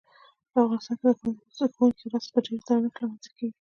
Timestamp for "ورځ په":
2.07-2.39